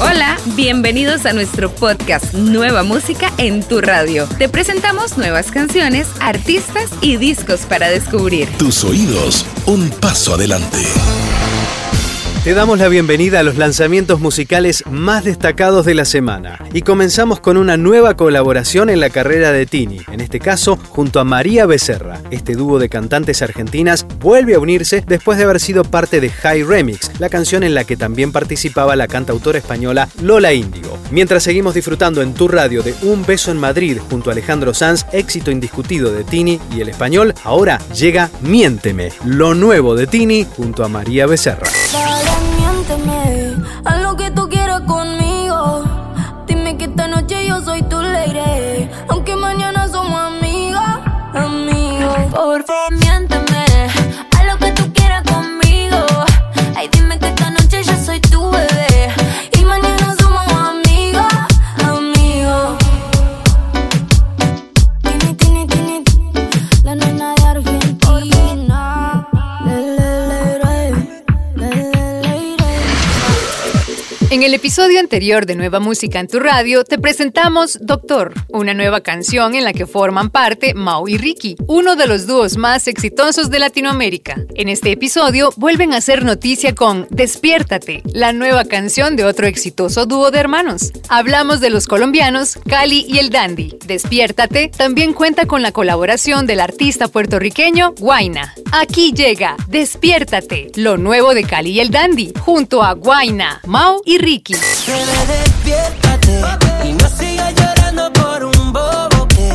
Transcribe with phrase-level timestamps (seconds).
[0.00, 4.28] Hola, bienvenidos a nuestro podcast Nueva Música en tu radio.
[4.38, 8.48] Te presentamos nuevas canciones, artistas y discos para descubrir.
[8.58, 10.78] Tus oídos, un paso adelante.
[12.44, 17.40] Te damos la bienvenida a los lanzamientos musicales más destacados de la semana y comenzamos
[17.40, 21.66] con una nueva colaboración en la carrera de Tini, en este caso junto a María
[21.66, 22.20] Becerra.
[22.30, 26.62] Este dúo de cantantes argentinas vuelve a unirse después de haber sido parte de High
[26.62, 30.96] Remix, la canción en la que también participaba la cantautora española Lola Índigo.
[31.10, 35.04] Mientras seguimos disfrutando en tu radio de Un beso en Madrid junto a Alejandro Sanz,
[35.12, 40.84] éxito indiscutido de Tini y el español, ahora llega Miénteme, lo nuevo de Tini junto
[40.84, 41.68] a María Becerra.
[74.30, 79.00] En el episodio anterior de Nueva Música en tu radio, te presentamos Doctor, una nueva
[79.00, 83.48] canción en la que forman parte Mau y Ricky, uno de los dúos más exitosos
[83.48, 84.36] de Latinoamérica.
[84.54, 90.04] En este episodio vuelven a hacer noticia con Despiértate, la nueva canción de otro exitoso
[90.04, 90.92] dúo de hermanos.
[91.08, 93.78] Hablamos de los colombianos Cali y el Dandy.
[93.86, 98.54] Despiértate también cuenta con la colaboración del artista puertorriqueño Guaina.
[98.72, 104.17] Aquí llega Despiértate, lo nuevo de Cali y el Dandy, junto a Guaina, Mau y
[104.18, 104.54] Ricky.
[104.86, 106.40] Bebé, despiértate
[106.84, 109.48] y no sigas llorando por un bobo que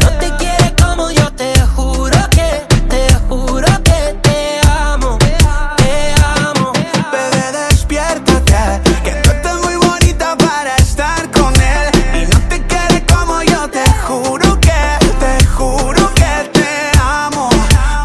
[0.00, 5.16] no te quiere como yo te juro que te juro que te amo,
[5.76, 6.72] te amo.
[7.10, 12.22] Bebé, despiértate, que tú estás muy bonita para estar con él.
[12.22, 17.48] Y no te quiere como yo, te juro que, te juro que te amo,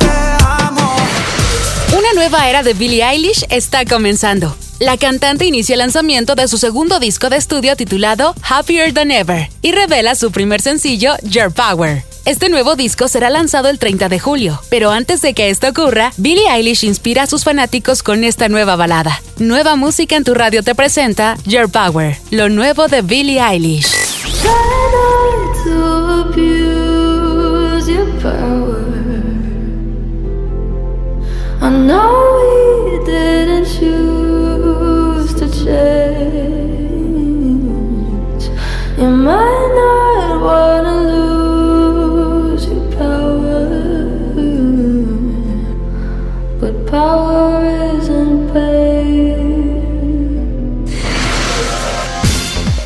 [0.00, 0.94] te amo.
[1.96, 4.54] Una nueva era de Billie Eilish está comenzando.
[4.80, 9.48] La cantante inicia el lanzamiento de su segundo disco de estudio titulado Happier Than Ever
[9.62, 12.02] y revela su primer sencillo, Your Power.
[12.24, 16.12] Este nuevo disco será lanzado el 30 de julio, pero antes de que esto ocurra,
[16.16, 19.22] Billie Eilish inspira a sus fanáticos con esta nueva balada.
[19.38, 23.92] Nueva música en tu radio te presenta Your Power, lo nuevo de Billie Eilish.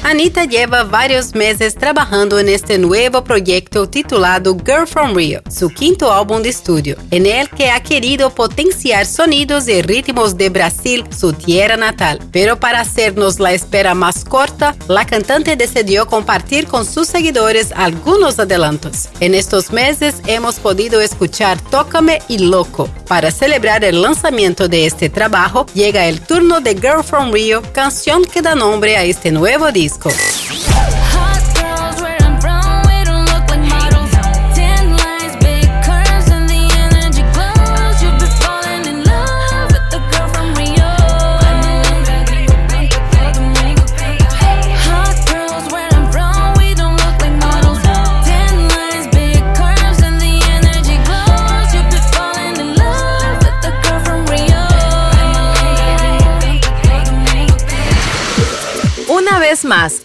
[0.08, 6.10] Anita lleva varios meses trabajando en este nuevo proyecto titulado Girl from Rio, su quinto
[6.10, 11.34] álbum de estudio, en el que ha querido potenciar sonidos y ritmos de Brasil, su
[11.34, 12.20] tierra natal.
[12.32, 18.38] Pero para hacernos la espera más corta, la cantante decidió compartir con sus seguidores algunos
[18.38, 19.10] adelantos.
[19.20, 22.88] En estos meses hemos podido escuchar Tócame y Loco.
[23.08, 28.22] Para celebrar el lanzamiento de este trabajo, llega el turno de Girl from Rio, canción
[28.22, 30.10] que da nombre a este nuevo disco.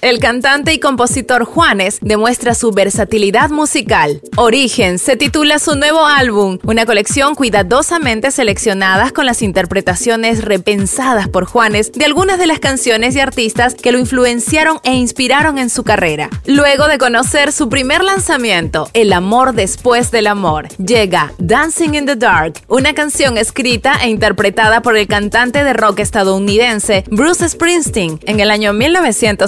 [0.01, 4.19] El cantante y compositor Juanes demuestra su versatilidad musical.
[4.35, 11.45] Origen se titula su nuevo álbum, una colección cuidadosamente seleccionadas con las interpretaciones repensadas por
[11.45, 15.85] Juanes de algunas de las canciones y artistas que lo influenciaron e inspiraron en su
[15.85, 16.29] carrera.
[16.45, 22.17] Luego de conocer su primer lanzamiento, El amor después del amor, llega Dancing in the
[22.17, 28.41] Dark, una canción escrita e interpretada por el cantante de rock estadounidense Bruce Springsteen en
[28.41, 28.73] el año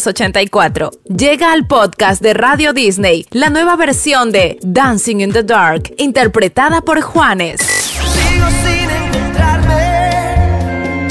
[0.05, 0.91] 1984.
[1.05, 6.81] Llega al podcast de Radio Disney la nueva versión de Dancing in the Dark, interpretada
[6.81, 7.61] por Juanes.
[7.61, 11.07] Sigo sin encontrarme,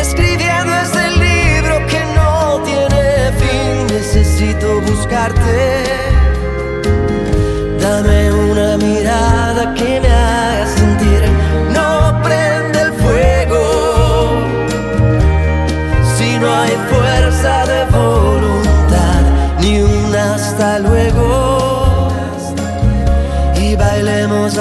[0.00, 3.86] escribiendo este libro que no tiene fin.
[3.94, 5.41] Necesito buscarte.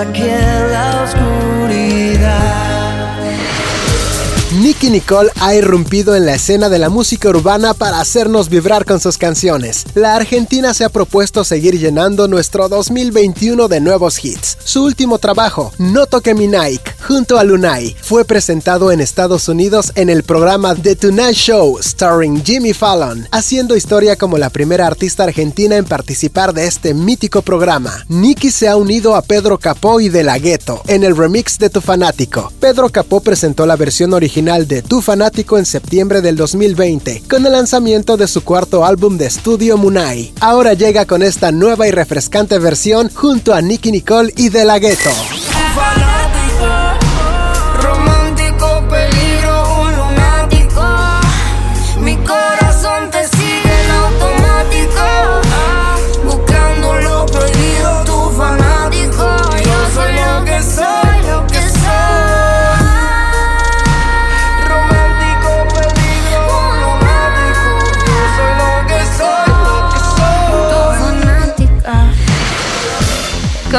[0.02, 2.71] Aquí en la oscuridad.
[4.82, 9.00] Nicky Nicole ha irrumpido en la escena de la música urbana para hacernos vibrar con
[9.00, 9.86] sus canciones.
[9.94, 14.58] La argentina se ha propuesto seguir llenando nuestro 2021 de nuevos hits.
[14.64, 19.92] Su último trabajo, No Toque Mi Nike, junto a Lunay, fue presentado en Estados Unidos
[19.94, 25.26] en el programa The Tonight Show, starring Jimmy Fallon, haciendo historia como la primera artista
[25.26, 28.04] argentina en participar de este mítico programa.
[28.08, 31.70] Nicky se ha unido a Pedro Capó y De La Ghetto en el remix de
[31.70, 32.52] Tu Fanático.
[32.60, 37.52] Pedro Capó presentó la versión original de Tu Fanático en septiembre del 2020, con el
[37.52, 40.32] lanzamiento de su cuarto álbum de estudio Munai.
[40.40, 44.80] Ahora llega con esta nueva y refrescante versión junto a Nicky Nicole y De La
[44.80, 45.10] Ghetto.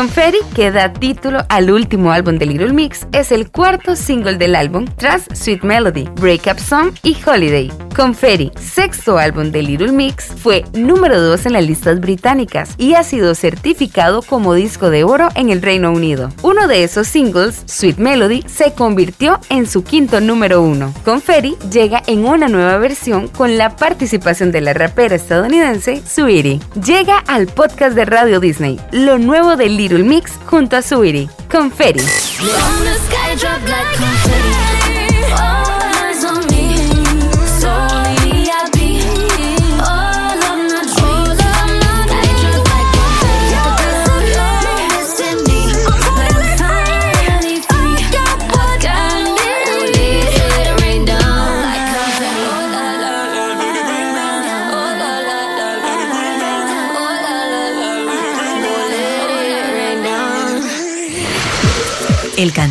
[0.02, 4.56] Confetti, que da título al último álbum de Little Mix, es el cuarto single del
[4.56, 7.70] álbum tras Sweet Melody, Break Up Song y Holiday.
[7.94, 13.02] Confetti, sexto álbum de Little Mix, fue número 2 en las listas británicas y ha
[13.02, 16.30] sido certificado como disco de oro en el Reino Unido.
[16.42, 20.92] Uno de esos singles, Sweet Melody, se convirtió en su quinto número uno.
[21.04, 26.60] Confetti llega en una nueva versión con la participación de la rapera estadounidense Sweetie.
[26.84, 31.28] Llega al podcast de Radio Disney, lo nuevo de Little Mix junto a Sweetie.
[31.50, 32.02] Confetti.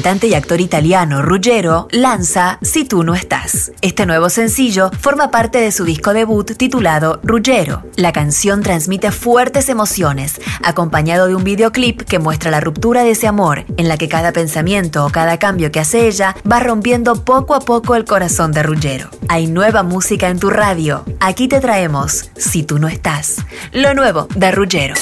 [0.02, 3.72] Cantante y actor italiano Ruggero lanza Si tú no estás.
[3.82, 7.84] Este nuevo sencillo forma parte de su disco debut titulado Ruggero.
[7.98, 13.28] La canción transmite fuertes emociones, acompañado de un videoclip que muestra la ruptura de ese
[13.28, 17.54] amor, en la que cada pensamiento o cada cambio que hace ella va rompiendo poco
[17.54, 19.08] a poco el corazón de Ruggero.
[19.28, 21.06] Hay nueva música en tu radio.
[21.20, 23.36] Aquí te traemos Si tú no estás.
[23.72, 24.96] Lo nuevo de Ruggero.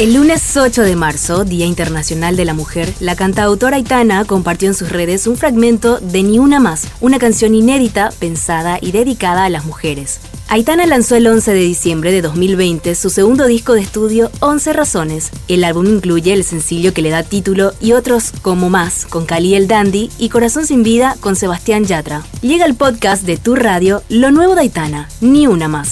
[0.00, 4.74] El lunes 8 de marzo, Día Internacional de la Mujer, la cantautora Aitana compartió en
[4.74, 9.50] sus redes un fragmento de Ni Una Más, una canción inédita, pensada y dedicada a
[9.50, 10.20] las mujeres.
[10.48, 15.32] Aitana lanzó el 11 de diciembre de 2020 su segundo disco de estudio 11 Razones.
[15.48, 19.54] El álbum incluye el sencillo que le da título y otros como Más con Cali
[19.54, 22.22] el Dandy y Corazón sin Vida con Sebastián Yatra.
[22.40, 25.90] Llega el podcast de Tu Radio, Lo Nuevo de Aitana, Ni Una Más.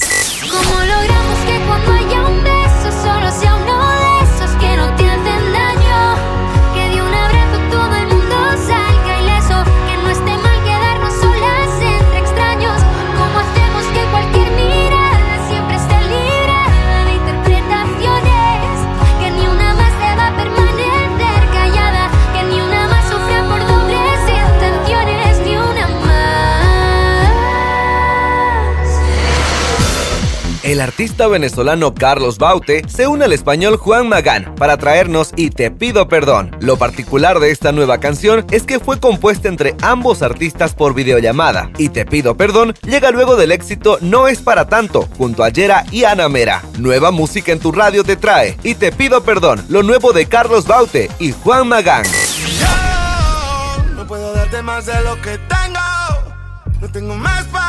[30.79, 35.73] El artista venezolano Carlos Baute se une al español Juan Magán para traernos Y te
[35.73, 36.55] pido perdón.
[36.61, 41.73] Lo particular de esta nueva canción es que fue compuesta entre ambos artistas por videollamada.
[41.79, 45.85] Y te pido perdón llega luego del éxito No es para tanto, junto a Yera
[45.91, 46.63] y Ana Mera.
[46.79, 50.65] Nueva música en tu radio te trae Y te pido perdón, lo nuevo de Carlos
[50.69, 52.05] Baute y Juan Magán.
[53.97, 55.81] No puedo darte más de lo que tengo.
[56.81, 57.68] No tengo más para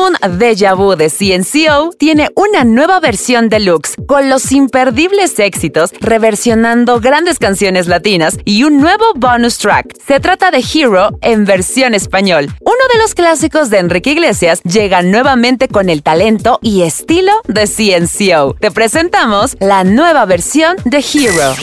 [0.00, 7.00] álbum Deja Vu de CNCO tiene una nueva versión deluxe con los imperdibles éxitos reversionando
[7.00, 9.94] grandes canciones latinas y un nuevo bonus track.
[10.06, 12.46] Se trata de Hero en versión español.
[12.60, 17.66] Uno de los clásicos de Enrique Iglesias llega nuevamente con el talento y estilo de
[17.66, 18.56] CNCO.
[18.58, 21.54] Te presentamos la nueva versión de Hero.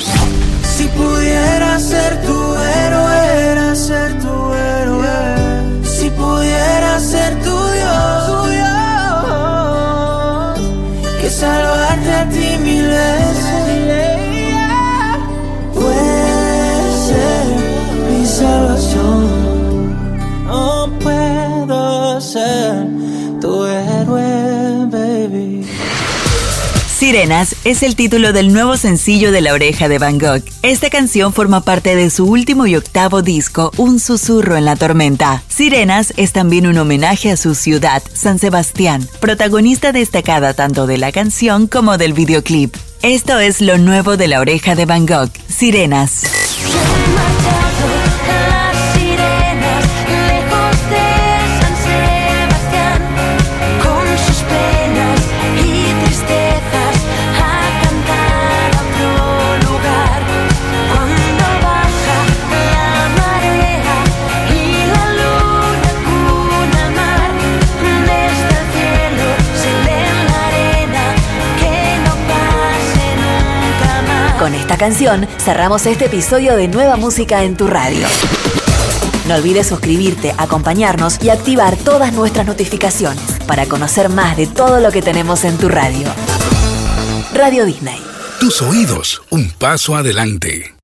[0.63, 1.79] Si pudiera
[26.97, 30.41] Sirenas es el título del nuevo sencillo de La Oreja de Van Gogh.
[30.63, 35.43] Esta canción forma parte de su último y octavo disco, Un susurro en la tormenta.
[35.47, 41.11] Sirenas es también un homenaje a su ciudad, San Sebastián, protagonista destacada tanto de la
[41.11, 42.75] canción como del videoclip.
[43.03, 46.23] Esto es lo nuevo de La Oreja de Van Gogh, Sirenas.
[74.77, 78.05] Canción cerramos este episodio de Nueva Música en tu radio.
[79.27, 84.91] No olvides suscribirte, acompañarnos y activar todas nuestras notificaciones para conocer más de todo lo
[84.91, 86.07] que tenemos en tu radio.
[87.33, 88.01] Radio Disney.
[88.39, 90.76] Tus oídos, un paso adelante.